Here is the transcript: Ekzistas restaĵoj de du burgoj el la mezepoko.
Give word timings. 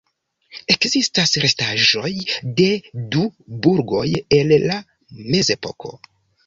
Ekzistas 0.75 1.33
restaĵoj 1.43 2.13
de 2.61 2.67
du 3.17 3.29
burgoj 3.67 4.09
el 4.41 4.59
la 4.69 4.83
mezepoko. 5.33 5.99